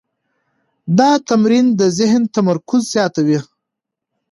دا 0.97 1.11
تمرین 1.27 1.65
د 1.79 1.81
ذهن 1.97 2.21
تمرکز 2.35 2.81
زیاتوي. 2.93 3.39